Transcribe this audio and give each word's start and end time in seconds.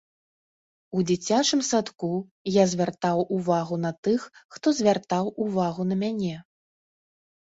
У 0.99 1.01
дзіцячым 1.09 1.59
садку 1.71 2.07
я 2.51 2.63
звяртаў 2.71 3.21
увагу 3.35 3.75
на 3.83 3.91
тых, 4.07 4.25
хто 4.55 4.73
звяртаў 4.79 5.29
увагу 5.45 5.81
на 5.91 5.95
мяне. 6.01 6.33